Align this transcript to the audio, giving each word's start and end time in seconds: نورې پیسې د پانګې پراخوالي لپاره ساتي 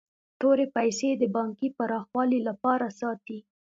نورې 0.41 0.65
پیسې 0.75 1.09
د 1.17 1.23
پانګې 1.33 1.69
پراخوالي 1.77 2.39
لپاره 2.47 2.87
ساتي 2.99 3.37